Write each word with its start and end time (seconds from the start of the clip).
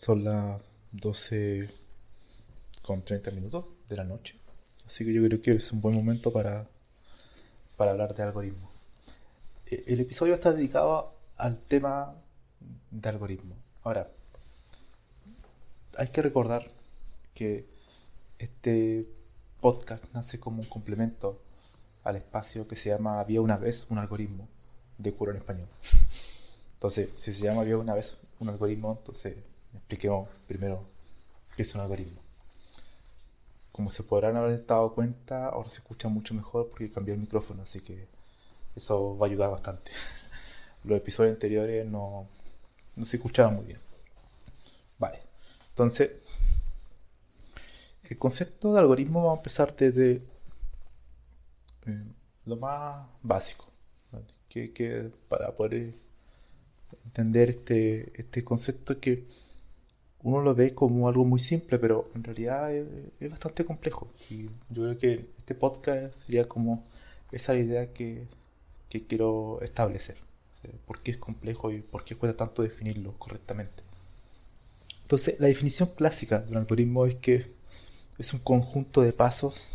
son 0.00 0.24
las 0.24 0.62
12 0.92 1.68
con 2.80 3.02
30 3.02 3.32
minutos 3.32 3.66
de 3.86 3.96
la 3.96 4.04
noche. 4.04 4.34
Así 4.86 5.04
que 5.04 5.12
yo 5.12 5.22
creo 5.26 5.42
que 5.42 5.50
es 5.50 5.72
un 5.72 5.82
buen 5.82 5.94
momento 5.94 6.32
para, 6.32 6.66
para 7.76 7.90
hablar 7.90 8.14
de 8.14 8.22
algoritmos. 8.22 8.70
E, 9.66 9.84
el 9.88 10.00
episodio 10.00 10.32
está 10.32 10.54
dedicado 10.54 11.12
al 11.36 11.58
tema 11.58 12.14
de 12.90 13.08
algoritmos. 13.10 13.58
Ahora, 13.82 14.10
hay 15.98 16.08
que 16.08 16.22
recordar 16.22 16.70
que 17.34 17.66
este 18.38 19.06
podcast 19.60 20.06
nace 20.14 20.40
como 20.40 20.62
un 20.62 20.68
complemento 20.70 21.42
al 22.04 22.16
espacio 22.16 22.66
que 22.66 22.74
se 22.74 22.88
llama 22.88 23.20
Había 23.20 23.42
una 23.42 23.58
vez 23.58 23.86
un 23.90 23.98
algoritmo 23.98 24.48
de 24.96 25.12
cura 25.12 25.32
en 25.32 25.36
español. 25.36 25.68
Entonces, 26.72 27.10
si 27.16 27.34
se 27.34 27.42
llama 27.42 27.60
Había 27.60 27.76
una 27.76 27.92
vez 27.92 28.16
un 28.38 28.48
algoritmo, 28.48 28.96
entonces 28.98 29.36
expliquemos 29.74 30.28
primero 30.46 30.84
qué 31.56 31.62
es 31.62 31.74
un 31.74 31.80
algoritmo. 31.80 32.20
Como 33.72 33.90
se 33.90 34.02
podrán 34.02 34.36
haber 34.36 34.64
dado 34.66 34.94
cuenta, 34.94 35.46
ahora 35.46 35.68
se 35.68 35.78
escucha 35.78 36.08
mucho 36.08 36.34
mejor 36.34 36.68
porque 36.68 36.90
cambié 36.90 37.14
el 37.14 37.20
micrófono, 37.20 37.62
así 37.62 37.80
que 37.80 38.08
eso 38.76 39.16
va 39.16 39.26
a 39.26 39.30
ayudar 39.30 39.50
bastante. 39.50 39.92
Los 40.84 40.98
episodios 40.98 41.34
anteriores 41.34 41.86
no, 41.86 42.26
no 42.96 43.06
se 43.06 43.16
escuchaban 43.16 43.56
muy 43.56 43.66
bien. 43.66 43.80
Vale, 44.98 45.20
entonces, 45.70 46.10
el 48.04 48.18
concepto 48.18 48.72
de 48.72 48.80
algoritmo 48.80 49.24
va 49.24 49.32
a 49.32 49.36
empezar 49.36 49.74
desde 49.74 50.20
eh, 51.86 52.04
lo 52.44 52.56
más 52.56 53.06
básico, 53.22 53.66
que, 54.48 54.72
que 54.72 55.10
para 55.28 55.54
poder 55.54 55.94
entender 57.04 57.50
este, 57.50 58.12
este 58.20 58.44
concepto 58.44 58.98
que 59.00 59.24
uno 60.22 60.40
lo 60.42 60.54
ve 60.54 60.74
como 60.74 61.08
algo 61.08 61.24
muy 61.24 61.40
simple, 61.40 61.78
pero 61.78 62.10
en 62.14 62.24
realidad 62.24 62.72
es, 62.72 63.30
bastante 63.30 63.64
complejo. 63.64 64.08
Y 64.28 64.44
yo 64.68 64.82
creo 64.84 64.98
que 64.98 65.26
este 65.38 65.54
podcast 65.54 66.14
sería 66.14 66.48
como 66.48 66.84
esa 67.32 67.54
idea 67.56 67.92
que, 67.92 68.26
que 68.88 69.06
quiero 69.06 69.60
establecer. 69.62 70.16
¿Por 70.86 71.00
qué 71.00 71.12
es 71.12 71.16
complejo 71.16 71.70
y 71.70 71.80
por 71.80 72.04
qué 72.04 72.14
cuesta 72.16 72.36
tanto 72.36 72.62
definirlo 72.62 73.14
correctamente? 73.18 73.82
Entonces, 75.02 75.40
la 75.40 75.46
definición 75.46 75.88
clásica 75.96 76.40
de 76.40 76.50
un 76.52 76.58
algoritmo 76.58 77.06
es 77.06 77.14
que 77.14 77.52
es 78.18 78.34
un 78.34 78.40
conjunto 78.40 79.00
de 79.00 79.14
pasos 79.14 79.68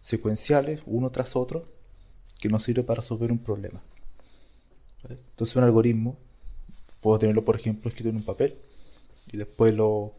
secuenciales, 0.00 0.82
uno 0.86 1.10
tras 1.10 1.36
otro, 1.36 1.64
que 2.40 2.48
nos 2.48 2.64
sirve 2.64 2.82
para 2.82 3.00
resolver 3.00 3.30
un 3.30 3.38
problema. 3.38 3.80
Entonces, 5.08 5.54
un 5.54 5.62
algoritmo 5.62 6.16
Puedo 7.06 7.20
tenerlo, 7.20 7.44
por 7.44 7.54
ejemplo, 7.54 7.88
escrito 7.88 8.10
en 8.10 8.16
un 8.16 8.24
papel 8.24 8.56
y 9.32 9.36
después 9.36 9.74
lo, 9.74 10.14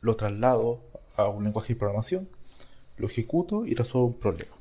lo 0.00 0.14
traslado 0.14 0.82
a 1.16 1.28
un 1.28 1.44
lenguaje 1.44 1.74
de 1.74 1.78
programación, 1.78 2.28
lo 2.96 3.06
ejecuto 3.06 3.66
y 3.66 3.74
resuelvo 3.74 4.08
un 4.08 4.18
problema. 4.18 4.54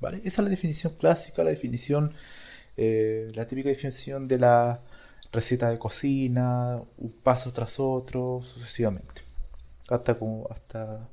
¿Vale? 0.00 0.18
Esa 0.18 0.42
es 0.42 0.44
la 0.44 0.50
definición 0.50 0.92
clásica, 0.98 1.42
la 1.42 1.50
definición, 1.50 2.12
eh, 2.76 3.30
la 3.34 3.46
típica 3.46 3.68
definición 3.68 4.28
de 4.28 4.38
la 4.38 4.82
receta 5.32 5.70
de 5.70 5.78
cocina, 5.78 6.82
un 6.98 7.12
paso 7.12 7.52
tras 7.52 7.80
otro, 7.80 8.42
sucesivamente, 8.42 9.22
hasta, 9.88 10.18
como, 10.18 10.46
hasta, 10.50 11.08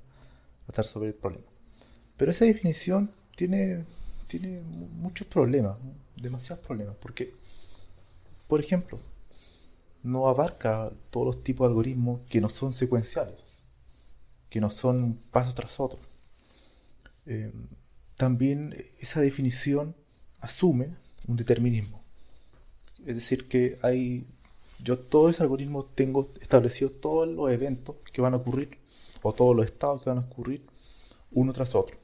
hasta 0.68 0.82
resolver 0.82 1.10
el 1.10 1.16
problema. 1.16 1.46
Pero 2.18 2.32
esa 2.32 2.46
definición 2.46 3.12
tiene, 3.36 3.86
tiene 4.28 4.62
muchos 4.98 5.28
problemas, 5.28 5.78
demasiados 6.16 6.66
problemas, 6.66 6.96
porque, 7.02 7.34
por 8.48 8.60
ejemplo, 8.60 9.00
no 10.04 10.28
abarca 10.28 10.92
todos 11.10 11.26
los 11.26 11.44
tipos 11.44 11.66
de 11.66 11.70
algoritmos 11.70 12.22
que 12.30 12.42
no 12.42 12.50
son 12.50 12.74
secuenciales, 12.74 13.40
que 14.50 14.60
no 14.60 14.70
son 14.70 15.20
paso 15.32 15.54
tras 15.54 15.80
otro. 15.80 16.00
Eh, 17.26 17.52
también 18.16 18.76
esa 19.00 19.22
definición 19.22 19.96
asume 20.42 20.96
un 21.28 21.38
determinismo. 21.38 22.04
Es 23.06 23.16
decir, 23.16 23.48
que 23.48 23.80
hay. 23.82 24.28
Yo 24.84 25.00
todo 25.00 25.30
ese 25.30 25.44
algoritmo 25.44 25.84
tengo 25.84 26.30
establecido 26.42 26.90
todos 26.90 27.28
los 27.28 27.50
eventos 27.52 27.96
que 28.12 28.22
van 28.22 28.34
a 28.34 28.38
ocurrir, 28.38 28.78
o 29.22 29.32
todos 29.32 29.56
los 29.56 29.66
estados 29.66 30.02
que 30.02 30.10
van 30.10 30.20
a 30.20 30.28
ocurrir, 30.28 30.66
uno 31.32 31.54
tras 31.54 31.74
otro. 31.76 31.96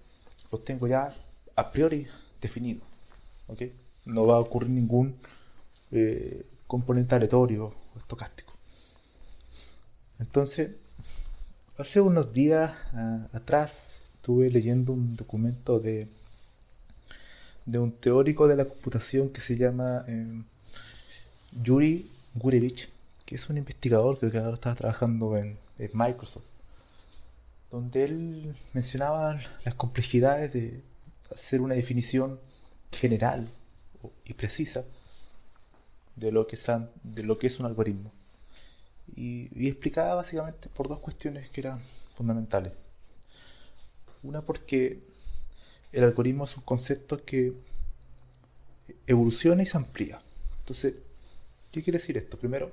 Los 0.51 0.63
tengo 0.63 0.87
ya 0.87 1.13
a 1.55 1.71
priori 1.71 2.07
definidos. 2.41 2.83
No 4.05 4.25
va 4.25 4.35
a 4.35 4.39
ocurrir 4.39 4.69
ningún 4.69 5.15
eh, 5.91 6.45
componente 6.69 7.15
aleatorio 7.15 7.73
estocástico. 7.97 8.53
Entonces, 10.19 10.69
hace 11.79 11.99
unos 11.99 12.31
días 12.31 12.71
ah, 12.93 13.27
atrás 13.33 14.01
estuve 14.13 14.51
leyendo 14.51 14.93
un 14.93 15.15
documento 15.15 15.79
de, 15.79 16.07
de 17.65 17.79
un 17.79 17.91
teórico 17.91 18.47
de 18.47 18.55
la 18.55 18.65
computación 18.65 19.29
que 19.29 19.41
se 19.41 19.57
llama 19.57 20.05
eh, 20.07 20.43
Yuri 21.63 22.07
Gurevich, 22.35 22.87
que 23.25 23.33
es 23.33 23.49
un 23.49 23.57
investigador 23.57 24.19
que 24.19 24.37
ahora 24.37 24.53
está 24.53 24.75
trabajando 24.75 25.37
en, 25.37 25.57
Microsoft, 25.93 26.43
donde 27.71 28.03
él 28.03 28.55
mencionaba 28.73 29.39
las 29.63 29.73
complejidades 29.73 30.53
de 30.53 30.83
hacer 31.33 31.61
una 31.61 31.73
definición 31.73 32.37
general 32.91 33.47
y 34.25 34.33
precisa 34.33 34.83
de 36.19 36.31
lo 36.31 36.47
que, 36.47 36.55
es 37.47 37.59
un 37.59 37.65
algoritmo. 37.65 38.11
Y, 39.15 39.67
explicaba 39.67 40.15
básicamente 40.15 40.69
por 40.69 40.87
dos 40.87 40.99
cuestiones 40.99 41.49
que 41.49 41.61
eran 41.61 41.79
fundamentales. 42.13 42.73
Una 44.23 44.41
porque 44.41 45.01
el 45.91 46.03
algoritmo 46.03 46.43
es 46.43 46.55
un 46.57 46.63
concepto 46.63 47.23
que 47.23 47.53
evoluciona 49.07 49.63
y 49.63 49.65
se 49.65 49.77
amplía. 49.77 50.21
Entonces, 50.59 50.95
¿qué 51.71 51.81
quiere 51.81 51.99
decir 51.99 52.17
esto? 52.17 52.37
Primero, 52.37 52.71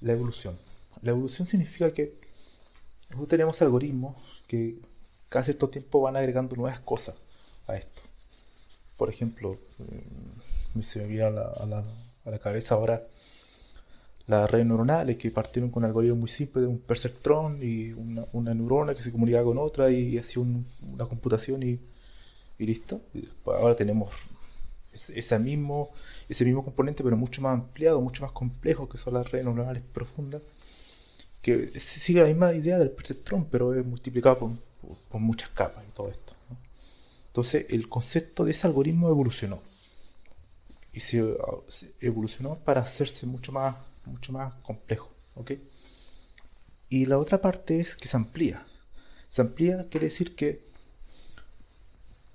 la 0.00 0.12
evolución. 0.12 0.56
La 1.02 1.10
evolución 1.10 1.46
significa 1.46 1.92
que 1.92 2.14
tenemos 3.28 3.60
algoritmos 3.62 4.16
que 4.46 4.78
cada 5.28 5.44
cierto 5.44 5.68
tiempo 5.68 6.00
van 6.00 6.16
agregando 6.16 6.56
nuevas 6.56 6.80
cosas 6.80 7.16
a 7.66 7.76
esto. 7.76 8.02
Por 8.96 9.08
ejemplo, 9.08 9.58
me 10.74 10.82
se 10.82 11.00
me 11.00 11.06
viene 11.06 11.24
a 11.24 11.30
la 11.30 11.84
cabeza 12.38 12.74
ahora 12.74 13.06
las 14.26 14.50
redes 14.50 14.66
neuronales 14.66 15.16
que 15.16 15.30
partieron 15.30 15.70
con 15.70 15.84
algoritmos 15.84 16.18
muy 16.18 16.28
simples 16.28 16.62
de 16.62 16.68
un 16.68 16.78
perceptrón 16.78 17.58
y 17.62 17.92
una, 17.92 18.24
una 18.34 18.52
neurona 18.52 18.94
que 18.94 19.02
se 19.02 19.10
comunicaba 19.10 19.44
con 19.44 19.56
otra 19.56 19.90
y 19.90 20.18
hacía 20.18 20.42
una 20.42 21.06
computación 21.06 21.62
y, 21.62 21.80
y 22.58 22.66
listo. 22.66 23.00
Y 23.14 23.26
ahora 23.46 23.74
tenemos 23.74 24.10
ese, 24.92 25.38
mismo, 25.38 25.90
ese 26.28 26.44
mismo 26.44 26.64
componente, 26.64 27.02
pero 27.02 27.16
mucho 27.16 27.40
más 27.40 27.54
ampliado, 27.54 28.00
mucho 28.00 28.22
más 28.22 28.32
complejo, 28.32 28.88
que 28.88 28.98
son 28.98 29.14
las 29.14 29.30
redes 29.30 29.46
neuronales 29.46 29.82
profundas, 29.82 30.42
que 31.40 31.68
sigue 31.78 32.20
la 32.20 32.26
misma 32.26 32.52
idea 32.52 32.78
del 32.78 32.90
perceptrón, 32.90 33.46
pero 33.50 33.74
es 33.74 33.84
multiplicado 33.84 34.38
por, 34.38 34.50
por, 35.08 35.20
muchas 35.20 35.50
capas 35.50 35.84
y 35.88 35.92
todo 35.92 36.10
esto. 36.10 36.34
Entonces, 37.28 37.66
el 37.70 37.88
concepto 37.88 38.44
de 38.44 38.50
ese 38.50 38.66
algoritmo 38.66 39.08
evolucionó. 39.08 39.60
Y 40.98 41.00
se, 41.00 41.38
evolucionó 42.00 42.56
para 42.56 42.80
hacerse 42.80 43.24
mucho 43.24 43.52
más, 43.52 43.76
mucho 44.04 44.32
más 44.32 44.52
complejo. 44.64 45.12
¿ok? 45.36 45.52
Y 46.88 47.06
la 47.06 47.18
otra 47.18 47.40
parte 47.40 47.78
es 47.78 47.94
que 47.94 48.08
se 48.08 48.16
amplía. 48.16 48.66
Se 49.28 49.40
amplía 49.40 49.88
quiere 49.88 50.06
decir 50.06 50.34
que, 50.34 50.60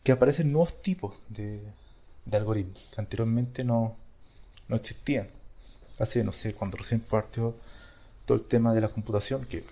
que 0.01 0.13
aparecen 0.13 0.53
nuevos 0.53 0.81
tipos 0.81 1.13
de, 1.27 1.61
de 2.23 2.37
algoritmos 2.37 2.87
que 2.95 3.01
anteriormente 3.01 3.65
no, 3.65 3.97
no 4.69 4.77
existían. 4.77 5.27
Hace, 5.99 6.23
no 6.23 6.31
sé, 6.31 6.53
cuando 6.53 6.77
recién 6.77 7.01
partió 7.01 7.57
todo 8.25 8.37
el 8.37 8.45
tema 8.45 8.73
de 8.73 8.79
la 8.79 8.87
computación, 8.87 9.43
que 9.43 9.65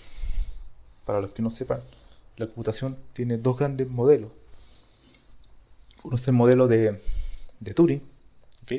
para 1.05 1.21
los 1.21 1.31
que 1.31 1.41
no 1.41 1.49
sepan, 1.49 1.79
la 2.35 2.47
computación 2.47 2.97
tiene 3.13 3.37
dos 3.37 3.57
grandes 3.57 3.87
modelos. 3.87 4.33
Uno 6.03 6.17
es 6.17 6.27
el 6.27 6.33
modelo 6.33 6.67
de, 6.67 7.01
de 7.61 7.73
Turing, 7.73 8.10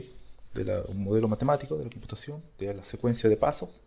de 0.00 0.84
un 0.88 1.04
modelo 1.04 1.28
matemático 1.28 1.76
de 1.76 1.84
la 1.84 1.90
computación, 1.90 2.42
de 2.58 2.74
la 2.74 2.84
secuencia 2.84 3.28
de 3.28 3.36
pasos, 3.36 3.82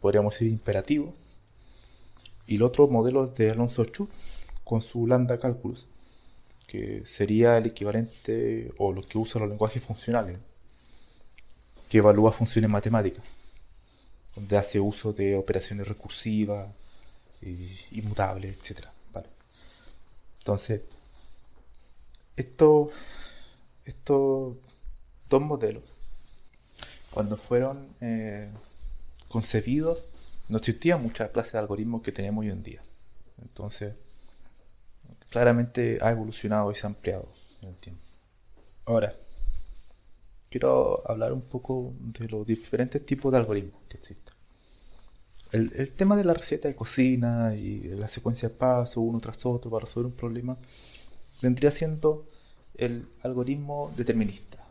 podríamos 0.00 0.34
decir 0.34 0.48
imperativo. 0.48 1.14
Y 2.46 2.56
el 2.56 2.62
otro 2.62 2.86
modelo 2.88 3.24
es 3.24 3.34
de 3.34 3.50
Alonso 3.50 3.84
Chu, 3.84 4.08
con 4.64 4.82
su 4.82 5.06
lambda 5.06 5.38
calculus, 5.38 5.86
que 6.66 7.04
sería 7.06 7.58
el 7.58 7.66
equivalente 7.66 8.72
o 8.78 8.92
lo 8.92 9.02
que 9.02 9.18
usa 9.18 9.40
los 9.40 9.48
lenguajes 9.48 9.82
funcionales, 9.82 10.38
que 11.88 11.98
evalúa 11.98 12.32
funciones 12.32 12.70
matemáticas, 12.70 13.24
donde 14.34 14.56
hace 14.56 14.80
uso 14.80 15.12
de 15.12 15.36
operaciones 15.36 15.86
recursivas, 15.86 16.68
inmutables, 17.92 18.56
etc. 18.58 18.86
Vale. 19.12 19.28
Entonces, 20.38 20.82
estos, 22.36 22.90
estos 23.84 24.56
dos 25.34 25.42
modelos, 25.42 26.00
cuando 27.10 27.36
fueron 27.36 27.88
eh, 28.00 28.48
concebidos, 29.28 30.06
no 30.48 30.58
existían 30.58 31.02
muchas 31.02 31.30
clases 31.30 31.54
de 31.54 31.58
algoritmos 31.58 32.02
que 32.02 32.12
tenemos 32.12 32.42
hoy 32.42 32.50
en 32.50 32.62
día. 32.62 32.82
Entonces, 33.42 33.94
claramente 35.30 35.98
ha 36.00 36.12
evolucionado 36.12 36.70
y 36.70 36.76
se 36.76 36.86
ha 36.86 36.90
ampliado 36.90 37.26
en 37.62 37.70
el 37.70 37.74
tiempo. 37.74 38.00
Ahora, 38.84 39.12
quiero 40.50 41.02
hablar 41.10 41.32
un 41.32 41.42
poco 41.42 41.92
de 41.98 42.28
los 42.28 42.46
diferentes 42.46 43.04
tipos 43.04 43.32
de 43.32 43.38
algoritmos 43.38 43.82
que 43.88 43.96
existen. 43.96 44.34
El, 45.50 45.90
tema 45.92 46.16
de 46.16 46.24
la 46.24 46.34
receta 46.34 46.68
de 46.68 46.76
cocina 46.76 47.54
y 47.54 47.80
la 47.94 48.08
secuencia 48.08 48.48
de 48.48 48.54
pasos 48.54 48.96
uno 48.98 49.20
tras 49.20 49.44
otro 49.46 49.70
para 49.70 49.84
resolver 49.84 50.06
un 50.06 50.16
problema 50.16 50.56
vendría 51.40 51.70
siendo 51.70 52.26
el 52.76 53.06
algoritmo 53.22 53.92
determinista. 53.96 54.63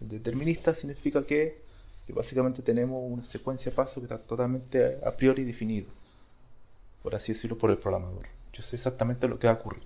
Determinista 0.00 0.74
significa 0.74 1.24
que, 1.24 1.62
que 2.06 2.12
básicamente 2.12 2.62
tenemos 2.62 3.02
una 3.04 3.24
secuencia 3.24 3.70
de 3.70 3.76
pasos 3.76 3.98
que 3.98 4.04
está 4.04 4.18
totalmente 4.18 4.98
a 5.04 5.10
priori 5.10 5.44
definido, 5.44 5.86
por 7.02 7.14
así 7.14 7.32
decirlo, 7.32 7.58
por 7.58 7.70
el 7.70 7.78
programador. 7.78 8.26
Yo 8.52 8.62
sé 8.62 8.76
exactamente 8.76 9.28
lo 9.28 9.38
que 9.38 9.46
va 9.46 9.54
a 9.54 9.56
ocurrir 9.56 9.82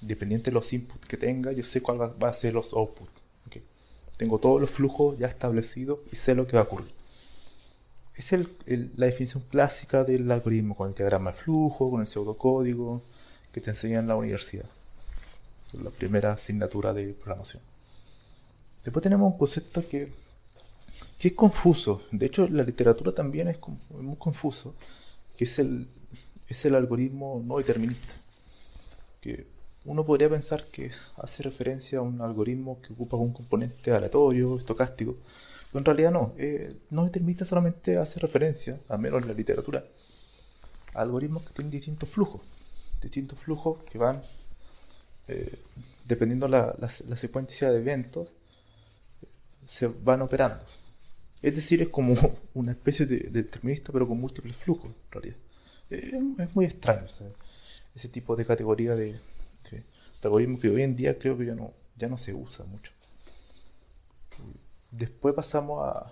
dependiente 0.00 0.50
de 0.50 0.54
los 0.54 0.72
inputs 0.72 1.06
que 1.06 1.16
tenga, 1.16 1.52
yo 1.52 1.64
sé 1.64 1.80
cuál 1.80 2.00
va, 2.00 2.28
a 2.28 2.32
ser 2.32 2.54
los 2.54 2.72
outputs. 2.72 3.10
Tengo 4.16 4.40
todos 4.40 4.60
los 4.60 4.70
flujos 4.70 5.16
ya 5.16 5.28
establecidos 5.28 6.00
y 6.10 6.16
sé 6.16 6.34
lo 6.34 6.44
que 6.44 6.56
va 6.56 6.62
a 6.62 6.64
ocurrir. 6.64 6.90
Es 8.16 8.32
la 8.32 9.06
definición 9.06 9.44
clásica 9.48 10.02
del 10.02 10.28
algoritmo, 10.32 10.76
con 10.76 10.88
el 10.88 10.94
diagrama 10.94 11.30
de 11.30 11.38
flujo, 11.38 11.88
con 11.88 12.00
el 12.00 12.08
pseudocódigo 12.08 13.00
que 13.52 13.60
te 13.60 13.70
enseñan 13.70 14.00
en 14.00 14.08
la 14.08 14.16
universidad. 14.16 14.64
La 15.84 15.90
primera 15.90 16.32
asignatura 16.32 16.92
de 16.92 17.14
programación. 17.14 17.62
Después 18.88 19.02
tenemos 19.02 19.30
un 19.30 19.36
concepto 19.36 19.86
que, 19.86 20.10
que 21.18 21.28
es 21.28 21.34
confuso. 21.34 22.00
De 22.10 22.24
hecho, 22.24 22.48
la 22.48 22.62
literatura 22.62 23.12
también 23.12 23.48
es, 23.48 23.58
muy 23.90 24.16
confuso, 24.16 24.74
que 25.36 25.44
es 25.44 25.58
el, 25.58 25.86
es 26.48 26.64
el 26.64 26.74
algoritmo 26.74 27.42
no 27.44 27.58
determinista. 27.58 28.14
Que 29.20 29.46
uno 29.84 30.06
podría 30.06 30.30
pensar 30.30 30.64
que 30.72 30.90
hace 31.18 31.42
referencia 31.42 31.98
a 31.98 32.00
un 32.00 32.22
algoritmo 32.22 32.80
que 32.80 32.94
ocupa 32.94 33.18
un 33.18 33.34
componente 33.34 33.92
aleatorio, 33.92 34.56
estocástico, 34.56 35.18
pero 35.70 35.80
en 35.80 35.84
realidad 35.84 36.10
no. 36.10 36.32
Eh, 36.38 36.74
no 36.88 37.04
determinista 37.04 37.44
solamente 37.44 37.98
hace 37.98 38.18
referencia, 38.20 38.78
al 38.88 39.00
menos 39.00 39.20
en 39.20 39.28
la 39.28 39.34
literatura, 39.34 39.84
a 40.94 41.02
algoritmos 41.02 41.42
que 41.42 41.52
tienen 41.52 41.70
distintos 41.70 42.08
flujos, 42.08 42.40
distintos 43.02 43.38
flujos 43.38 43.80
que 43.84 43.98
van, 43.98 44.22
eh, 45.26 45.58
dependiendo 46.06 46.48
la, 46.48 46.74
la, 46.78 46.88
secuencia 46.88 47.70
de 47.70 47.80
eventos, 47.80 48.34
se 49.68 49.86
van 49.86 50.22
operando. 50.22 50.64
Es 51.42 51.54
decir, 51.54 51.82
es 51.82 51.88
como 51.88 52.14
una 52.54 52.72
especie 52.72 53.04
de, 53.04 53.18
determinista, 53.30 53.92
pero 53.92 54.08
con 54.08 54.18
múltiples 54.18 54.56
flujos, 54.56 54.86
en 54.86 55.12
realidad. 55.12 55.36
Es 55.90 56.54
muy 56.54 56.64
extraño 56.64 57.04
ese 57.94 58.08
tipo 58.08 58.34
de 58.34 58.46
categoría 58.46 58.94
de, 58.94 59.14
algoritmo 60.22 60.58
que 60.58 60.70
hoy 60.70 60.82
en 60.82 60.96
día 60.96 61.18
creo 61.18 61.36
que 61.36 61.46
ya 61.46 61.54
no, 61.54 61.72
ya 61.96 62.08
no 62.08 62.16
se 62.16 62.32
usa 62.32 62.64
mucho. 62.64 62.92
Después 64.90 65.34
pasamos 65.34 65.86
a, 65.86 66.10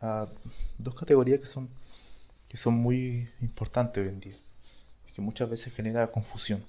a 0.00 0.28
dos 0.78 0.94
categorías 0.94 1.40
que 1.40 1.46
son, 1.46 1.68
que 2.48 2.56
son 2.56 2.74
muy 2.74 3.28
importantes 3.40 4.02
hoy 4.02 4.10
en 4.10 4.20
día, 4.20 4.34
que 5.12 5.20
muchas 5.20 5.50
veces 5.50 5.74
genera 5.74 6.06
confusión, 6.06 6.64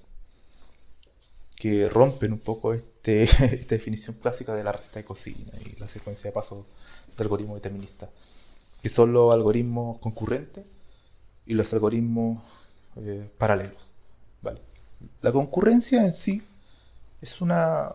que 1.56 1.88
rompen 1.88 2.32
un 2.32 2.40
poco 2.40 2.74
este, 2.74 3.22
esta 3.22 3.74
definición 3.74 4.16
clásica 4.16 4.54
de 4.54 4.64
la 4.64 4.72
receta 4.72 5.00
de 5.00 5.04
cocina 5.04 5.52
y 5.64 5.78
la 5.80 5.88
secuencia 5.88 6.28
de 6.28 6.32
pasos 6.32 6.64
del 7.16 7.24
algoritmo 7.24 7.54
determinista, 7.54 8.08
que 8.82 8.88
son 8.88 9.12
los 9.12 9.32
algoritmos 9.32 9.98
concurrentes 9.98 10.64
y 11.46 11.54
los 11.54 11.72
algoritmos 11.72 12.42
eh, 12.96 13.28
paralelos. 13.38 13.92
¿vale? 14.42 14.60
La 15.22 15.32
concurrencia 15.32 16.04
en 16.04 16.12
sí 16.12 16.42
es 17.20 17.40
una... 17.40 17.92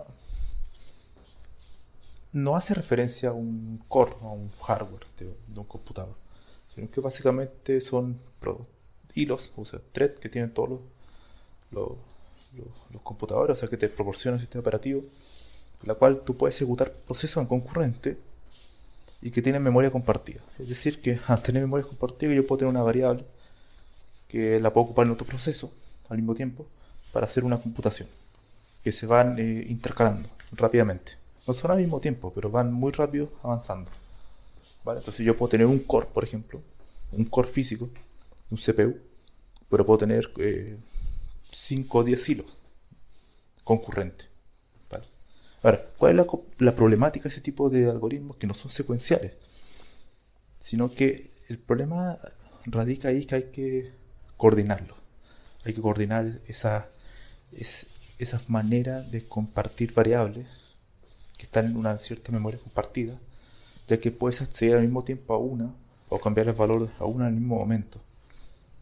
no 2.33 2.55
hace 2.55 2.73
referencia 2.73 3.29
a 3.29 3.33
un 3.33 3.83
core, 3.87 4.13
a 4.21 4.27
un 4.27 4.49
hardware 4.61 5.05
de, 5.17 5.33
un 5.55 5.65
computador, 5.65 6.15
sino 6.73 6.89
que 6.89 7.01
básicamente 7.01 7.81
son 7.81 8.19
hilos, 9.15 9.51
o 9.55 9.65
sea, 9.65 9.79
threads 9.91 10.19
que 10.19 10.29
tienen 10.29 10.53
todos 10.53 10.79
los, 11.71 11.91
computadores, 13.03 13.57
o 13.57 13.59
sea, 13.59 13.69
que 13.69 13.77
te 13.77 13.89
proporciona 13.89 14.35
un 14.35 14.39
sistema 14.39 14.61
operativo, 14.61 15.01
la 15.83 15.95
cual 15.95 16.21
tú 16.21 16.35
puedes 16.35 16.55
ejecutar 16.55 16.91
procesos 16.91 17.41
en 17.41 17.47
concurrente 17.47 18.17
y 19.21 19.31
que 19.31 19.41
tienen 19.41 19.61
memoria 19.63 19.91
compartida. 19.91 20.41
Es 20.57 20.69
decir, 20.69 21.01
que 21.01 21.19
al 21.27 21.41
tener 21.41 21.61
memoria 21.61 21.85
compartida 21.85 22.33
yo 22.33 22.45
puedo 22.45 22.59
tener 22.59 22.71
una 22.71 22.83
variable 22.83 23.25
que 24.27 24.59
la 24.59 24.71
puedo 24.71 24.85
ocupar 24.85 25.05
en 25.07 25.13
otro 25.13 25.25
proceso 25.25 25.71
al 26.09 26.17
mismo 26.17 26.35
tiempo 26.35 26.67
para 27.11 27.25
hacer 27.25 27.43
una 27.43 27.57
computación, 27.57 28.07
que 28.83 28.91
se 28.91 29.05
van 29.05 29.39
eh, 29.39 29.65
intercalando 29.67 30.29
rápidamente. 30.51 31.13
No 31.47 31.53
son 31.53 31.71
al 31.71 31.79
mismo 31.79 31.99
tiempo, 31.99 32.31
pero 32.33 32.51
van 32.51 32.71
muy 32.71 32.91
rápido 32.91 33.29
avanzando. 33.41 33.89
¿Vale? 34.83 34.99
Entonces 34.99 35.25
yo 35.25 35.35
puedo 35.35 35.49
tener 35.49 35.65
un 35.65 35.79
core, 35.79 36.07
por 36.13 36.23
ejemplo, 36.23 36.61
un 37.11 37.25
core 37.25 37.47
físico, 37.47 37.89
un 38.51 38.57
CPU, 38.57 38.97
pero 39.69 39.85
puedo 39.85 39.97
tener 39.97 40.31
5 41.51 41.97
o 41.97 42.03
10 42.03 42.29
hilos 42.29 42.61
concurrentes. 43.63 44.29
¿vale? 44.89 45.05
Ahora, 45.63 45.85
¿cuál 45.97 46.19
es 46.19 46.25
la, 46.59 46.75
problemática 46.75 47.23
de 47.23 47.29
ese 47.29 47.41
tipo 47.41 47.69
de 47.69 47.89
algoritmos 47.89 48.37
que 48.37 48.47
no 48.47 48.53
son 48.53 48.71
secuenciales? 48.71 49.33
Sino 50.59 50.93
que 50.93 51.29
el 51.49 51.57
problema 51.57 52.17
radica 52.65 53.09
ahí 53.09 53.25
que 53.25 53.35
hay 53.35 53.43
que 53.51 53.91
coordinarlo. 54.37 54.95
Hay 55.63 55.73
que 55.73 55.81
coordinar 55.81 56.27
esa, 56.47 56.87
es, 57.51 57.87
esa 58.17 58.41
manera 58.47 59.01
de 59.01 59.25
compartir 59.25 59.93
variables 59.93 60.75
que 61.37 61.43
están 61.43 61.65
en 61.65 61.77
una 61.77 61.97
cierta 61.99 62.31
memoria 62.31 62.59
compartida, 62.59 63.17
ya 63.87 63.99
que 63.99 64.11
puedes 64.11 64.41
acceder 64.41 64.75
al 64.75 64.83
mismo 64.83 65.03
tiempo 65.03 65.33
a 65.33 65.37
una 65.37 65.73
o 66.09 66.19
cambiar 66.19 66.47
el 66.47 66.53
valor 66.53 66.89
a 66.99 67.05
una 67.05 67.27
en 67.27 67.35
el 67.35 67.39
mismo 67.39 67.57
momento. 67.57 68.01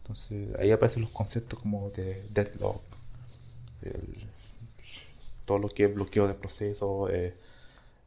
Entonces 0.08 0.58
ahí 0.58 0.70
aparecen 0.70 1.02
los 1.02 1.10
conceptos 1.10 1.60
como 1.60 1.90
de 1.90 2.24
deadlock, 2.30 2.80
todo 5.44 5.58
lo 5.58 5.68
que 5.68 5.84
es 5.84 5.94
bloqueo 5.94 6.26
de 6.26 6.32
procesos, 6.32 7.10
eh, 7.10 7.34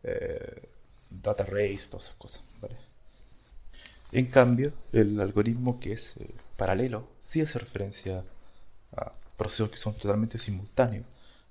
eh, 0.04 0.70
data 1.12 1.44
race, 1.44 1.88
todas 1.90 2.06
esas 2.06 2.16
cosas. 2.16 2.44
En 4.12 4.26
cambio, 4.26 4.74
el 4.92 5.22
algoritmo 5.22 5.80
que 5.80 5.94
es 5.94 6.18
eh, 6.18 6.28
paralelo 6.58 7.08
sí 7.22 7.40
hace 7.40 7.60
referencia 7.60 8.26
a 8.92 9.12
procesos 9.38 9.70
que 9.70 9.78
son 9.78 9.94
totalmente 9.94 10.38
simultáneos, 10.38 11.06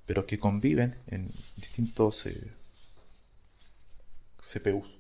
pero 0.05 0.27
que 0.27 0.39
conviven 0.39 0.97
en 1.07 1.29
distintos 1.57 2.27
eh, 2.27 2.53
CPUs. 4.37 4.99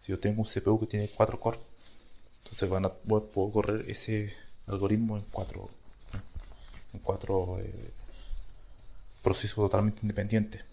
Si 0.00 0.12
yo 0.12 0.18
tengo 0.18 0.42
un 0.42 0.48
CPU 0.48 0.80
que 0.80 0.86
tiene 0.86 1.08
4 1.08 1.40
cores, 1.40 1.60
entonces 2.44 2.68
van 2.68 2.84
a, 2.84 2.90
puedo 2.90 3.50
correr 3.50 3.90
ese 3.90 4.32
algoritmo 4.66 5.16
en 5.16 5.24
4 5.30 5.70
en 6.94 7.00
cuatro 7.00 7.58
eh, 7.60 7.90
procesos 9.22 9.56
totalmente 9.56 10.00
independientes 10.02 10.64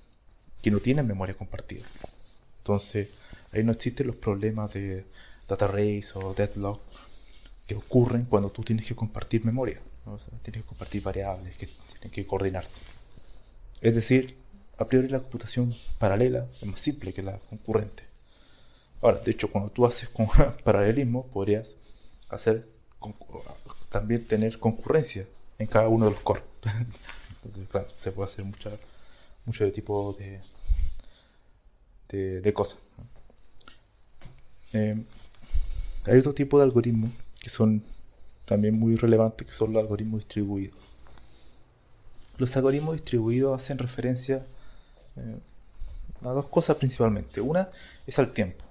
que 0.61 0.71
no 0.71 0.79
tienen 0.79 1.07
memoria 1.07 1.35
compartida. 1.35 1.83
Entonces, 2.59 3.09
ahí 3.51 3.63
no 3.63 3.71
existen 3.71 4.07
los 4.07 4.15
problemas 4.15 4.71
de 4.73 5.03
data 5.47 5.67
race 5.67 6.11
o 6.15 6.33
deadlock 6.33 6.79
que 7.65 7.75
ocurren 7.75 8.25
cuando 8.25 8.49
tú 8.49 8.63
tienes 8.63 8.85
que 8.85 8.95
compartir 8.95 9.43
memoria. 9.43 9.79
tienes 10.43 10.61
que 10.61 10.67
compartir 10.67 11.01
variables 11.01 11.57
que 11.57 11.67
tienen 11.67 12.11
que 12.11 12.25
coordinarse. 12.25 12.81
Es 13.81 13.95
decir, 13.95 14.37
a 14.77 14.85
priori 14.87 15.07
la 15.07 15.19
computación 15.19 15.73
paralela 15.97 16.47
es 16.61 16.65
más 16.67 16.79
simple 16.79 17.13
que 17.13 17.23
la 17.23 17.37
concurrente. 17.49 18.03
Ahora, 19.01 19.19
de 19.19 19.31
hecho, 19.31 19.51
cuando 19.51 19.71
tú 19.71 19.85
haces 19.85 20.09
con 20.09 20.27
paralelismo, 20.63 21.25
podrías 21.27 21.77
hacer 22.29 22.67
también 23.89 24.25
tener 24.25 24.59
concurrencia 24.59 25.25
en 25.57 25.67
cada 25.67 25.87
uno 25.87 26.05
de 26.05 26.11
los 26.11 26.21
cores. 26.21 26.43
Entonces, 27.43 27.67
claro, 27.69 27.87
se 27.97 28.11
puede 28.11 28.25
hacer 28.25 28.45
mucho 28.45 29.65
de 29.65 29.71
tipo 29.71 30.15
de, 32.09 32.41
de, 32.41 32.53
cosas. 32.53 32.79
Eh, 34.73 35.03
hay 36.05 36.17
otro 36.19 36.33
tipo 36.33 36.57
de 36.57 36.63
algoritmos 36.63 37.09
que 37.41 37.49
son 37.49 37.83
también 38.45 38.77
muy 38.77 38.95
relevantes, 38.95 39.47
que 39.47 39.53
son 39.53 39.73
los 39.73 39.81
algoritmos 39.81 40.19
distribuidos. 40.19 40.77
Los 42.37 42.55
algoritmos 42.55 42.95
distribuidos 42.95 43.55
hacen 43.55 43.77
referencia 43.77 44.45
eh, 45.15 45.39
a 46.23 46.29
dos 46.29 46.47
cosas 46.47 46.77
principalmente. 46.77 47.41
Una 47.41 47.69
es 48.05 48.19
al 48.19 48.33
tiempo. 48.33 48.70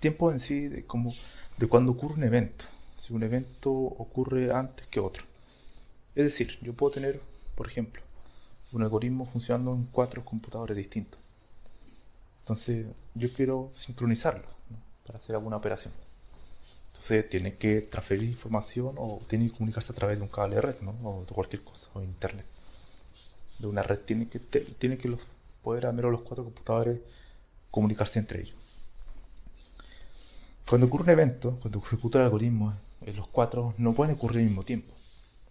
Tiempo 0.00 0.30
en 0.30 0.40
sí 0.40 0.68
de, 0.68 0.84
como 0.84 1.12
de 1.56 1.66
cuando 1.66 1.92
ocurre 1.92 2.14
un 2.14 2.24
evento. 2.24 2.64
Si 2.96 3.12
un 3.12 3.22
evento 3.22 3.72
ocurre 3.72 4.52
antes 4.52 4.86
que 4.88 5.00
otro. 5.00 5.24
Es 6.14 6.24
decir, 6.24 6.58
yo 6.62 6.72
puedo 6.72 6.92
tener, 6.92 7.20
por 7.54 7.66
ejemplo, 7.66 8.02
un 8.72 8.82
algoritmo 8.82 9.26
funcionando 9.26 9.72
en 9.72 9.84
cuatro 9.84 10.24
computadores 10.24 10.76
distintos. 10.76 11.20
Entonces, 12.38 12.86
yo 13.14 13.32
quiero 13.32 13.70
sincronizarlo 13.74 14.46
para 15.04 15.18
hacer 15.18 15.34
alguna 15.34 15.56
operación. 15.56 15.92
Entonces, 16.88 17.28
tiene 17.28 17.56
que 17.56 17.82
transferir 17.82 18.24
información 18.24 18.94
o 18.98 19.20
tiene 19.26 19.46
que 19.46 19.58
comunicarse 19.58 19.92
a 19.92 19.94
través 19.94 20.18
de 20.18 20.24
un 20.24 20.28
cable 20.28 20.56
de 20.56 20.62
red, 20.62 20.80
¿no? 20.80 20.92
O 21.02 21.24
de 21.24 21.34
cualquier 21.34 21.62
cosa, 21.62 21.88
o 21.94 22.02
internet. 22.02 22.46
De 23.58 23.66
una 23.66 23.82
red 23.82 23.98
tiene 24.00 24.28
que, 24.28 24.38
tiene 24.38 24.96
que 24.96 25.14
poder 25.62 25.86
al 25.86 25.94
menos 25.94 26.12
los 26.12 26.22
cuatro 26.22 26.44
computadores 26.44 27.00
comunicarse 27.70 28.18
entre 28.18 28.40
ellos. 28.40 28.56
Cuando 30.68 30.88
ocurre 30.88 31.04
un 31.04 31.10
evento, 31.10 31.58
cuando 31.60 31.78
ejecuta 31.78 32.18
el 32.18 32.24
algoritmo, 32.24 32.74
eh, 33.02 33.12
los 33.12 33.28
cuatro 33.28 33.74
no 33.78 33.92
pueden 33.92 34.14
ocurrir 34.14 34.38
al 34.40 34.46
mismo 34.46 34.64
tiempo. 34.64 34.92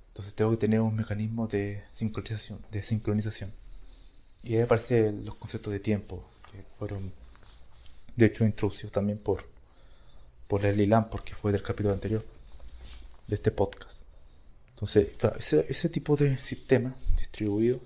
Entonces 0.09 0.35
tengo 0.35 0.51
que 0.51 0.57
tener 0.57 0.81
un 0.81 0.93
mecanismo 0.93 1.47
de 1.47 1.83
sincronización. 1.91 2.59
De 2.69 2.83
sincronización. 2.83 3.53
Y 4.43 4.55
ahí 4.55 4.61
aparecen 4.61 5.25
los 5.25 5.35
conceptos 5.35 5.71
de 5.71 5.79
tiempo, 5.79 6.25
que 6.51 6.61
fueron 6.63 7.13
de 8.17 8.25
hecho 8.25 8.43
introducidos 8.43 8.91
también 8.91 9.17
por, 9.17 9.45
por 10.47 10.61
Leslie 10.63 10.85
Lamb, 10.87 11.09
porque 11.09 11.33
fue 11.33 11.53
del 11.53 11.63
capítulo 11.63 11.93
anterior 11.93 12.23
de 13.27 13.35
este 13.35 13.51
podcast. 13.51 14.03
Entonces, 14.71 15.11
claro, 15.17 15.37
ese, 15.37 15.65
ese 15.69 15.87
tipo 15.87 16.17
de 16.17 16.37
sistema 16.37 16.93
distribuido 17.17 17.79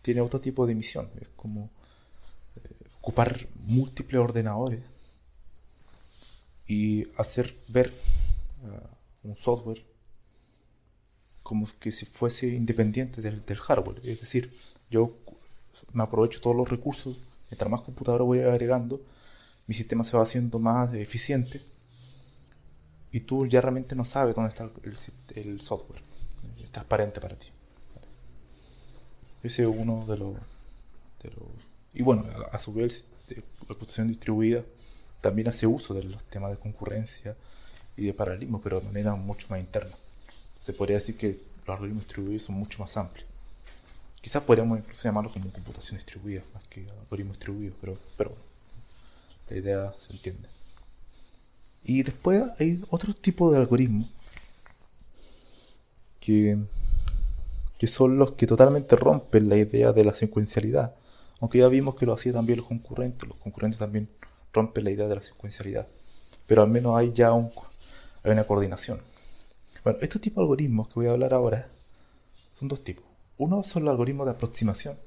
tiene 0.00 0.22
otro 0.22 0.40
tipo 0.40 0.66
de 0.66 0.74
misión. 0.74 1.10
Es 1.20 1.28
como 1.36 1.68
eh, 2.56 2.60
ocupar 3.02 3.46
múltiples 3.64 4.18
ordenadores 4.20 4.80
y 6.66 7.06
hacer 7.16 7.54
ver 7.68 7.92
uh, 8.62 9.28
un 9.28 9.36
software 9.36 9.84
como 11.42 11.66
que 11.78 11.92
si 11.92 12.06
fuese 12.06 12.48
independiente 12.48 13.22
del, 13.22 13.40
hardware. 13.56 13.98
Es 14.04 14.20
decir, 14.20 14.52
yo 14.90 15.16
me 15.92 16.02
aprovecho 16.02 16.40
todos 16.40 16.56
los 16.56 16.68
recursos, 16.68 17.18
mientras 17.50 17.70
más 17.70 17.82
computadores 17.82 18.26
voy 18.26 18.40
agregando, 18.40 19.00
mi 19.68 19.74
sistema 19.74 20.02
se 20.02 20.16
va 20.16 20.24
haciendo 20.24 20.58
más 20.58 20.92
eficiente 20.94 21.60
y 23.12 23.20
tú 23.20 23.46
ya 23.46 23.60
realmente 23.60 23.94
no 23.94 24.04
sabes 24.04 24.34
dónde 24.34 24.48
está 24.48 24.68
el, 25.36 25.60
software. 25.60 26.00
Es 26.62 26.70
transparente 26.72 27.20
para 27.20 27.36
ti. 27.36 27.46
Ese 29.42 29.62
es 29.62 29.68
uno 29.68 30.04
de 30.06 30.16
los... 30.16 30.34
y 31.94 32.02
bueno, 32.02 32.24
a, 32.50 32.58
su 32.58 32.72
vez, 32.72 33.04
la 33.28 33.68
computación 33.68 34.08
distribuida 34.08 34.64
también 35.28 35.48
hace 35.48 35.66
uso 35.66 35.94
de 35.94 36.04
los 36.04 36.24
temas 36.24 36.50
de 36.50 36.56
concurrencia 36.56 37.36
y 37.96 38.06
de 38.06 38.14
paralelismo, 38.14 38.60
pero 38.60 38.80
de 38.80 38.86
manera 38.86 39.14
mucho 39.14 39.46
más 39.50 39.60
interna 39.60 39.94
se 40.66 40.72
podría 40.72 40.96
decir 40.96 41.16
que 41.16 41.38
los 41.64 41.74
algoritmos 41.74 42.02
distribuidos 42.02 42.42
son 42.42 42.56
mucho 42.56 42.80
más 42.80 42.96
amplios. 42.96 43.28
Quizás 44.20 44.42
podríamos 44.42 44.80
incluso 44.80 45.04
llamarlo 45.04 45.32
como 45.32 45.48
computación 45.52 45.96
distribuida, 45.96 46.42
más 46.54 46.66
que 46.66 46.88
algoritmo 46.90 47.32
distribuido, 47.34 47.72
pero, 47.80 47.96
pero 48.16 48.34
la 49.48 49.56
idea 49.56 49.94
se 49.94 50.12
entiende. 50.12 50.48
Y 51.84 52.02
después 52.02 52.42
hay 52.58 52.82
otro 52.90 53.14
tipo 53.14 53.52
de 53.52 53.58
algoritmos 53.58 54.08
que, 56.18 56.58
que 57.78 57.86
son 57.86 58.18
los 58.18 58.32
que 58.32 58.48
totalmente 58.48 58.96
rompen 58.96 59.48
la 59.48 59.56
idea 59.56 59.92
de 59.92 60.02
la 60.02 60.14
secuencialidad. 60.14 60.96
Aunque 61.38 61.58
ya 61.58 61.68
vimos 61.68 61.94
que 61.94 62.06
lo 62.06 62.14
hacía 62.14 62.32
también 62.32 62.56
los 62.56 62.66
concurrentes, 62.66 63.28
los 63.28 63.38
concurrentes 63.38 63.78
también 63.78 64.08
rompen 64.56 64.84
la 64.84 64.90
idea 64.90 65.06
de 65.06 65.14
la 65.14 65.22
secuencialidad. 65.22 65.86
Pero 66.46 66.62
al 66.62 66.68
menos 66.68 66.96
hay 66.96 67.12
ya 67.12 67.32
un, 67.32 67.50
hay 68.24 68.32
una 68.32 68.44
coordinación. 68.44 69.00
Bueno, 69.84 69.98
estos 70.02 70.20
tipos 70.20 70.42
de 70.42 70.42
algoritmos 70.42 70.88
que 70.88 70.94
voy 70.94 71.06
a 71.06 71.12
hablar 71.12 71.34
ahora 71.34 71.68
son 72.52 72.68
dos 72.68 72.82
tipos. 72.82 73.04
Uno 73.38 73.62
son 73.62 73.84
los 73.84 73.92
algoritmos 73.92 74.26
de 74.26 74.32
aproximación 74.32 74.98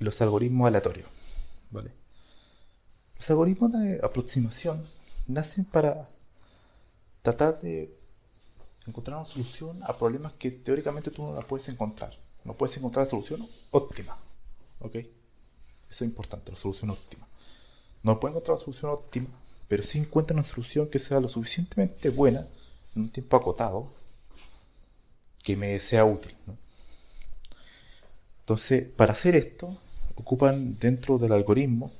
y 0.00 0.04
los 0.04 0.20
algoritmos 0.22 0.68
aleatorios. 0.68 1.08
¿vale? 1.70 1.90
Los 3.16 3.30
algoritmos 3.30 3.72
de 3.72 4.00
aproximación 4.02 4.82
nacen 5.26 5.64
para 5.64 6.08
tratar 7.22 7.60
de 7.60 7.94
encontrar 8.86 9.16
una 9.16 9.24
solución 9.24 9.82
a 9.82 9.96
problemas 9.96 10.32
que 10.34 10.52
teóricamente 10.52 11.10
tú 11.10 11.22
no 11.22 11.34
la 11.34 11.40
puedes 11.40 11.68
encontrar. 11.68 12.16
No 12.44 12.54
puedes 12.54 12.76
encontrar 12.76 13.06
la 13.06 13.10
solución 13.10 13.44
óptima. 13.72 14.16
¿Ok? 14.80 14.94
Eso 14.94 15.10
es 15.90 16.02
importante, 16.02 16.52
la 16.52 16.56
solución 16.56 16.90
óptima. 16.90 17.26
No 18.06 18.20
puedes 18.20 18.36
encontrar 18.36 18.56
la 18.56 18.62
solución 18.64 18.92
óptima, 18.92 19.26
pero 19.66 19.82
sí 19.82 19.98
encuentran 19.98 20.38
una 20.38 20.46
solución 20.46 20.86
que 20.88 21.00
sea 21.00 21.18
lo 21.18 21.28
suficientemente 21.28 22.08
buena 22.08 22.46
en 22.94 23.02
un 23.02 23.08
tiempo 23.08 23.36
acotado 23.36 23.90
que 25.42 25.56
me 25.56 25.80
sea 25.80 26.04
útil. 26.04 26.32
Entonces, 28.38 28.86
para 28.96 29.12
hacer 29.12 29.34
esto, 29.34 29.76
ocupan 30.14 30.78
dentro 30.78 31.18
del 31.18 31.32
algoritmo 31.32 31.90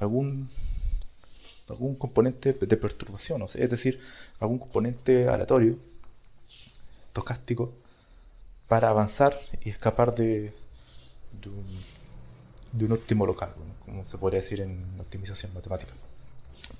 algún, 0.00 0.50
algún 1.68 1.94
componente 1.94 2.52
de 2.52 2.76
perturbación, 2.76 3.40
es 3.54 3.70
decir, 3.70 4.00
algún 4.40 4.58
componente 4.58 5.28
aleatorio, 5.28 5.78
tocástico, 7.12 7.72
para 8.66 8.90
avanzar 8.90 9.40
y 9.64 9.70
escapar 9.70 10.12
de, 10.12 10.52
de, 11.40 11.48
un, 11.48 11.99
óptimo 12.92 13.26
local, 13.26 13.52
como 13.84 14.04
se 14.04 14.18
podría 14.18 14.40
decir 14.40 14.60
en 14.60 14.84
optimización 14.98 15.52
matemática. 15.54 15.92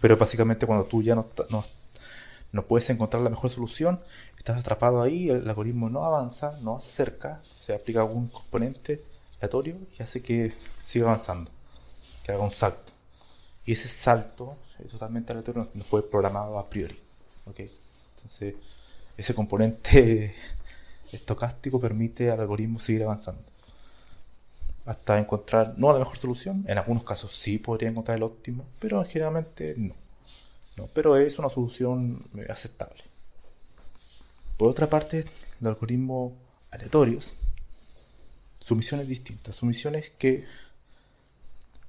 Pero 0.00 0.16
básicamente 0.16 0.66
cuando 0.66 0.84
tú 0.84 1.02
ya 1.02 1.14
no, 1.14 1.26
no, 1.50 1.64
no 2.52 2.66
puedes 2.66 2.88
encontrar 2.90 3.22
la 3.22 3.30
mejor 3.30 3.50
solución, 3.50 4.00
estás 4.36 4.60
atrapado 4.60 5.02
ahí, 5.02 5.30
el 5.30 5.48
algoritmo 5.48 5.90
no 5.90 6.04
avanza, 6.04 6.58
no 6.62 6.80
se 6.80 6.88
acerca, 6.88 7.40
se 7.54 7.74
aplica 7.74 8.00
algún 8.00 8.28
componente 8.28 9.02
aleatorio 9.38 9.76
y 9.98 10.02
hace 10.02 10.22
que 10.22 10.52
siga 10.82 11.06
avanzando, 11.06 11.50
que 12.24 12.32
haga 12.32 12.42
un 12.42 12.50
salto. 12.50 12.92
Y 13.66 13.72
ese 13.72 13.88
salto 13.88 14.56
es 14.84 14.92
totalmente 14.92 15.32
aleatorio, 15.32 15.68
no 15.74 15.84
fue 15.84 16.08
programado 16.08 16.58
a 16.58 16.68
priori. 16.68 16.98
Entonces, 17.46 18.54
ese 19.16 19.34
componente 19.34 20.34
estocástico 21.12 21.80
permite 21.80 22.30
al 22.30 22.40
algoritmo 22.40 22.78
seguir 22.78 23.02
avanzando. 23.02 23.42
Hasta 24.90 25.18
encontrar, 25.18 25.74
no 25.76 25.92
la 25.92 26.00
mejor 26.00 26.18
solución, 26.18 26.64
en 26.66 26.76
algunos 26.76 27.04
casos 27.04 27.32
sí 27.32 27.58
podría 27.58 27.90
encontrar 27.90 28.16
el 28.16 28.24
óptimo, 28.24 28.64
pero 28.80 29.04
generalmente 29.04 29.74
no 29.78 29.94
pero 30.88 31.16
es 31.16 31.38
una 31.38 31.48
solución 31.48 32.24
eh, 32.36 32.46
aceptable. 32.48 33.02
Por 34.56 34.68
otra 34.68 34.88
parte, 34.88 35.24
los 35.60 35.74
algoritmos 35.74 36.32
aleatorios, 36.70 37.38
su 38.60 38.76
misión 38.76 39.00
es 39.00 39.08
distinta. 39.08 39.52
Su 39.52 39.70
que 40.18 40.44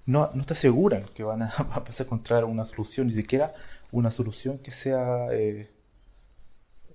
no, 0.06 0.30
no 0.34 0.44
te 0.44 0.54
aseguran 0.54 1.06
que 1.14 1.24
van 1.24 1.44
a, 1.44 1.48
vas 1.86 2.00
a 2.00 2.04
encontrar 2.04 2.46
una 2.46 2.66
solución, 2.66 3.08
ni 3.08 3.14
siquiera 3.14 3.54
una 3.92 4.12
solución 4.12 4.58
que 4.58 4.72
sea 4.72 5.28
eh, 5.32 5.70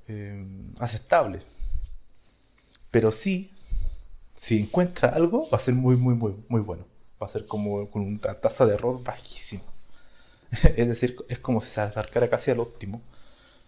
eh, 0.08 0.46
aceptable. 0.78 1.40
Pero 2.90 3.12
sí, 3.12 3.52
si 4.36 4.58
encuentra 4.60 5.08
algo, 5.08 5.48
va 5.50 5.56
a 5.56 5.60
ser 5.60 5.74
muy, 5.74 5.96
muy, 5.96 6.14
muy, 6.14 6.34
muy 6.48 6.60
bueno. 6.60 6.84
Va 7.20 7.26
a 7.26 7.30
ser 7.30 7.46
como 7.46 7.90
con 7.90 8.02
una 8.02 8.34
tasa 8.34 8.66
de 8.66 8.74
error 8.74 9.02
bajísima. 9.02 9.62
es 10.76 10.88
decir, 10.88 11.16
es 11.28 11.38
como 11.38 11.60
si 11.60 11.70
se 11.70 11.80
acercara 11.80 12.28
casi 12.28 12.50
al 12.50 12.60
óptimo, 12.60 13.00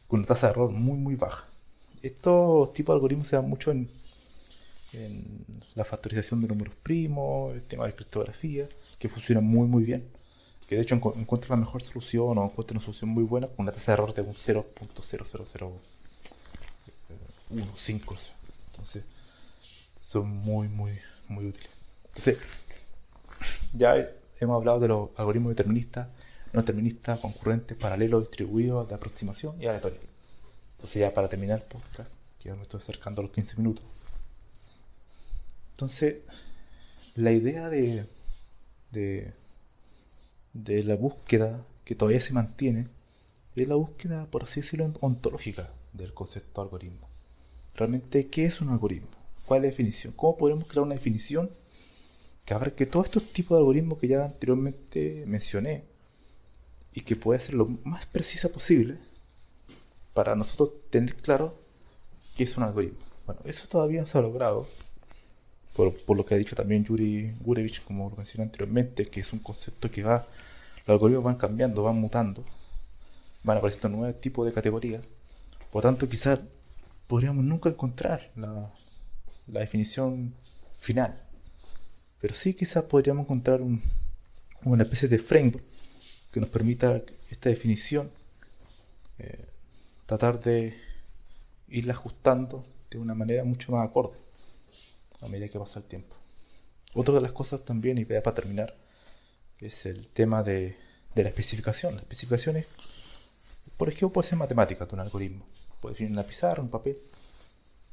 con 0.07 0.21
una 0.21 0.29
tasa 0.29 0.47
de 0.49 0.51
error 0.53 0.71
muy, 0.71 0.99
muy 0.99 1.15
baja. 1.17 1.47
Estos 2.03 2.73
tipos 2.75 2.93
de 2.93 2.97
algoritmos 2.97 3.29
se 3.29 3.37
dan 3.37 3.49
mucho 3.49 3.71
en, 3.71 3.89
en 4.93 5.63
la 5.75 5.85
factorización 5.85 6.43
de 6.43 6.49
números 6.49 6.75
primos, 6.83 7.55
el 7.55 7.63
tema 7.63 7.87
de 7.87 7.95
criptografía, 7.95 8.69
que 8.99 9.09
funcionan 9.09 9.45
muy, 9.45 9.67
muy 9.67 9.85
bien. 9.85 10.07
Que 10.69 10.77
de 10.77 10.83
hecho 10.83 10.95
encuentran 10.97 11.59
la 11.59 11.65
mejor 11.65 11.83
solución 11.83 12.37
o 12.37 12.45
encuentran 12.45 12.77
una 12.77 12.85
solución 12.85 13.09
muy 13.11 13.25
buena 13.25 13.47
con 13.47 13.61
una 13.61 13.73
tasa 13.73 13.93
de 13.93 13.95
error 13.95 14.13
de 14.13 14.21
un 14.21 14.35
0.0001. 14.35 15.73
Entonces, 18.71 19.05
son 19.99 20.29
muy, 20.29 20.69
muy, 20.69 20.99
muy 21.29 21.47
útiles. 21.47 21.71
Entonces, 22.09 22.39
ya 23.73 24.09
hemos 24.41 24.57
hablado 24.57 24.81
de 24.81 24.89
los 24.89 25.11
algoritmos 25.17 25.51
deterministas, 25.51 26.09
no 26.53 26.61
deterministas, 26.61 27.19
concurrentes, 27.21 27.79
paralelos, 27.79 28.23
distribuidos, 28.23 28.89
de 28.89 28.95
aproximación 28.95 29.61
y 29.61 29.67
aleatorios. 29.67 30.01
Entonces, 30.77 31.01
ya 31.01 31.13
para 31.13 31.29
terminar 31.29 31.59
el 31.59 31.65
podcast, 31.65 32.15
que 32.39 32.49
ya 32.49 32.55
me 32.55 32.63
estoy 32.63 32.79
acercando 32.79 33.21
a 33.21 33.25
los 33.25 33.33
15 33.33 33.57
minutos. 33.57 33.85
Entonces, 35.73 36.19
la 37.15 37.33
idea 37.33 37.69
de, 37.69 38.07
de, 38.93 39.33
de 40.53 40.85
la 40.85 40.95
búsqueda 40.95 41.65
que 41.85 41.95
todavía 41.95 42.21
se 42.21 42.33
mantiene 42.33 42.89
es 43.57 43.69
la 43.69 43.75
búsqueda, 43.75 44.27
por 44.27 44.45
así 44.45 44.61
decirlo, 44.61 44.93
ontológica 45.01 45.71
del 45.93 46.15
concepto 46.15 46.61
de 46.61 46.67
algoritmo. 46.67 47.09
Realmente, 47.75 48.29
¿qué 48.29 48.45
es 48.45 48.61
un 48.61 48.71
algoritmo? 48.71 49.18
¿Cuál 49.49 49.61
es 49.61 49.63
la 49.63 49.69
definición? 49.69 50.13
¿Cómo 50.15 50.37
podemos 50.37 50.67
crear 50.67 50.83
una 50.83 50.95
definición 50.95 51.49
que 52.45 52.53
abarque 52.53 52.85
todos 52.85 53.07
estos 53.07 53.33
tipos 53.33 53.57
de 53.57 53.61
algoritmos 53.61 53.99
que 53.99 54.07
ya 54.07 54.27
anteriormente 54.27 55.25
mencioné 55.27 55.85
y 56.93 57.01
que 57.01 57.17
pueda 57.17 57.41
ser 57.41 57.55
lo 57.55 57.67
más 57.83 58.05
precisa 58.05 58.51
posible 58.51 58.99
para 60.13 60.37
nosotros 60.37 60.73
tener 60.91 61.15
claro 61.15 61.55
qué 62.37 62.45
es 62.45 62.59
un 62.59 62.65
algoritmo? 62.65 62.99
Bueno, 63.25 63.41
eso 63.47 63.67
todavía 63.69 64.03
no 64.03 64.07
se 64.07 64.19
ha 64.19 64.21
logrado, 64.21 64.69
por, 65.75 65.97
por 65.97 66.19
lo 66.19 66.27
que 66.27 66.35
ha 66.35 66.39
dicho 66.39 66.55
también 66.55 66.85
Yuri 66.85 67.35
Gurevich, 67.41 67.83
como 67.85 68.11
lo 68.11 68.17
mencioné 68.17 68.45
anteriormente, 68.45 69.07
que 69.07 69.21
es 69.21 69.33
un 69.33 69.39
concepto 69.39 69.91
que 69.91 70.03
va, 70.03 70.27
los 70.81 70.91
algoritmos 70.91 71.25
van 71.25 71.37
cambiando, 71.37 71.83
van 71.83 71.97
mutando, 71.97 72.45
van 73.45 73.57
apareciendo 73.57 73.97
nuevos 73.97 74.21
tipos 74.21 74.45
de 74.45 74.53
categorías. 74.53 75.09
Por 75.73 75.85
tanto, 75.85 76.07
quizás 76.07 76.39
podríamos 77.07 77.43
nunca 77.47 77.71
encontrar 77.71 78.31
la, 78.37 78.71
la 79.53 79.61
definición 79.61 80.35
final. 80.79 81.21
Pero 82.21 82.35
sí 82.35 82.55
quizás 82.55 82.85
podríamos 82.85 83.25
encontrar 83.25 83.63
un, 83.63 83.83
una 84.65 84.85
especie 84.85 85.09
de 85.09 85.19
framework 85.19 85.65
que 86.33 86.41
nos 86.41 86.49
permita 86.49 87.01
esta 87.31 87.49
definición 87.49 88.11
eh, 89.19 89.47
tratar 90.07 90.41
de 90.41 90.75
irla 91.69 91.93
ajustando 91.93 92.65
de 92.91 92.99
una 92.99 93.15
manera 93.15 93.45
mucho 93.45 93.73
más 93.73 93.87
acorde 93.87 94.17
a 95.21 95.29
medida 95.29 95.49
que 95.49 95.59
pasa 95.59 95.81
el 95.81 95.87
tiempo. 95.87 96.17
Otra 96.95 97.15
de 97.15 97.21
las 97.21 97.33
cosas 97.33 97.65
también, 97.65 97.99
y 97.99 98.05
para 98.05 98.35
terminar, 98.35 98.75
es 99.59 99.87
el 99.87 100.09
tema 100.09 100.43
de, 100.43 100.77
de 101.15 101.23
la 101.23 101.29
especificación. 101.29 101.95
La 101.95 102.01
especificación 102.01 102.57
es, 102.57 102.67
por 103.77 103.89
ejemplo, 103.89 104.13
puede 104.13 104.29
ser 104.29 104.39
matemática 104.39 104.87
de 104.87 104.95
un 104.95 105.01
algoritmo. 105.01 105.45
Puede 105.81 105.97
ser 105.97 106.07
en 106.07 106.17
la 106.17 106.25
pizarra, 106.25 106.63
en 106.63 106.69
papel. 106.69 106.99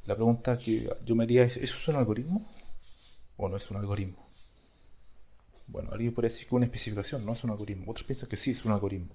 La 0.06 0.16
pregunta 0.16 0.58
que 0.58 0.88
yo 1.04 1.16
me 1.16 1.24
haría 1.24 1.44
es, 1.44 1.58
¿eso 1.58 1.76
es 1.76 1.88
un 1.88 1.96
algoritmo 1.96 2.46
o 3.38 3.50
no 3.50 3.58
es 3.58 3.72
un 3.72 3.78
algoritmo? 3.78 4.24
Bueno, 5.68 5.90
alguien 5.92 6.14
puede 6.14 6.28
decir 6.28 6.48
que 6.48 6.56
una 6.56 6.66
especificación 6.66 7.26
no 7.26 7.34
es 7.34 7.44
un 7.44 7.50
algoritmo. 7.50 7.92
Otros 7.92 8.06
piensan 8.06 8.30
que 8.30 8.38
sí 8.38 8.52
es 8.52 8.64
un 8.66 8.72
algoritmo. 8.72 9.10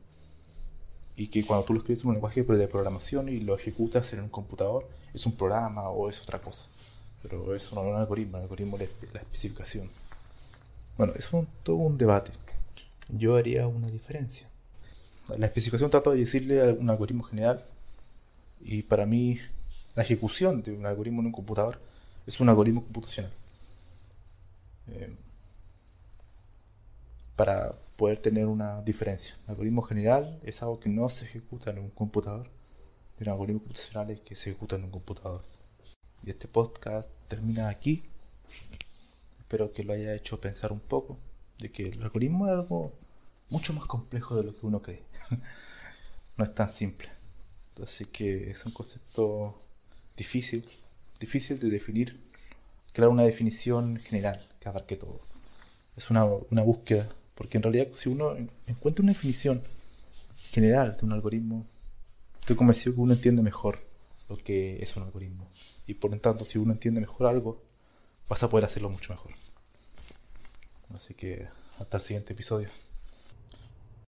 Y 1.17 1.29
que 1.29 1.45
cuando 1.45 1.65
tú 1.65 1.75
lo 1.75 1.79
escribes 1.79 2.03
en 2.03 2.09
un 2.09 2.15
lenguaje 2.15 2.43
de 2.43 2.69
programación 2.69 3.29
y 3.29 3.41
lo 3.41 3.55
ejecutas 3.55 4.13
en 4.13 4.21
un 4.21 4.29
computador, 4.29 4.89
es 5.15 5.25
un 5.27 5.33
programa 5.33 5.89
o 5.91 6.09
es 6.09 6.23
otra 6.23 6.41
cosa. 6.41 6.69
Pero 7.23 7.55
eso 7.55 7.75
no 7.77 7.83
es 7.83 7.89
un 7.89 7.97
algoritmo, 7.97 8.39
el 8.39 8.45
algoritmo 8.45 8.77
es 8.79 8.89
la 9.13 9.21
especificación. 9.21 9.89
Bueno, 10.97 11.13
es 11.17 11.29
todo 11.63 11.77
un 11.77 11.99
debate. 11.99 12.33
Yo 13.09 13.37
haría 13.37 13.67
una 13.69 13.89
diferencia. 13.89 14.49
La 15.39 15.47
especificación 15.47 15.91
trata 15.91 16.11
de 16.11 16.19
decirle 16.19 16.61
a 16.61 16.73
un 16.73 16.91
algoritmo 16.91 17.23
general 17.23 17.65
y 18.61 18.83
para 18.83 19.07
mí 19.07 19.39
la 19.95 20.03
ejecución 20.03 20.63
de 20.63 20.73
un 20.73 20.87
algoritmo 20.87 21.21
en 21.21 21.27
un 21.27 21.33
computador 21.33 21.81
es 22.27 22.41
un 22.41 22.49
algoritmo 22.49 22.83
computacional. 22.83 23.33
Eh, 24.89 25.15
para 27.37 27.73
poder 27.97 28.19
tener 28.19 28.47
una 28.47 28.83
diferencia. 28.83 29.35
El 29.45 29.51
algoritmo 29.51 29.83
general 29.83 30.39
es 30.43 30.63
algo 30.63 30.79
que 30.79 30.91
no 30.91 31.09
se 31.09 31.25
ejecuta 31.25 31.71
en 31.71 31.79
un 31.79 31.91
computador, 31.91 32.51
y 33.19 33.23
un 33.25 33.31
algoritmo 33.31 33.61
computacional 33.61 34.11
es 34.11 34.21
que 34.21 34.35
se 34.35 34.51
ejecuta 34.51 34.77
en 34.77 34.85
un 34.85 34.91
computador. 34.91 35.43
Y 36.23 36.31
este 36.31 36.49
podcast 36.49 37.09
termina 37.29 37.69
aquí. 37.69 38.03
Espero 39.39 39.73
que 39.73 39.85
lo 39.85 39.93
haya 39.93 40.15
hecho 40.15 40.41
pensar 40.41 40.73
un 40.73 40.81
poco 40.81 41.19
de 41.59 41.71
que 41.73 41.89
el 41.89 42.03
algoritmo 42.03 42.47
es 42.47 42.53
algo 42.53 42.93
mucho 43.49 43.73
más 43.73 43.87
complejo 43.87 44.37
de 44.37 44.45
lo 44.45 44.57
que 44.57 44.67
uno 44.67 44.83
cree. 44.83 45.03
no 46.37 46.45
es 46.45 46.55
tan 46.55 46.69
simple. 46.69 47.09
Así 47.83 48.05
que 48.05 48.51
es 48.51 48.65
un 48.67 48.73
concepto 48.73 49.61
difícil, 50.25 50.61
difícil 51.19 51.59
de 51.59 51.69
definir, 51.71 52.09
crear 52.93 53.11
una 53.11 53.25
definición 53.25 53.97
general 53.97 54.39
que 54.61 54.69
abarque 54.69 54.97
todo. 54.97 55.21
Es 55.97 56.11
una, 56.11 56.25
una 56.25 56.63
búsqueda 56.63 57.09
porque 57.41 57.57
en 57.57 57.63
realidad, 57.63 57.89
si 57.95 58.11
uno 58.11 58.37
encuentra 58.67 59.03
una 59.03 59.13
definición 59.13 59.63
general 60.51 60.99
de 60.99 61.07
un 61.07 61.13
algoritmo, 61.13 61.65
estoy 62.39 62.55
convencido 62.55 62.95
que 62.95 63.01
uno 63.01 63.15
entiende 63.15 63.41
mejor 63.41 63.79
lo 64.29 64.37
que 64.37 64.83
es 64.83 64.95
un 64.99 65.05
algoritmo. 65.05 65.49
Y 65.87 65.95
por 65.95 66.11
lo 66.11 66.21
tanto, 66.21 66.45
si 66.45 66.59
uno 66.59 66.73
entiende 66.73 67.01
mejor 67.01 67.27
algo, 67.27 67.63
vas 68.29 68.43
a 68.43 68.51
poder 68.51 68.67
hacerlo 68.67 68.91
mucho 68.91 69.15
mejor. 69.15 69.33
Así 70.95 71.15
que 71.15 71.49
hasta 71.79 71.97
el 71.97 72.03
siguiente 72.03 72.35
episodio. 72.35 72.69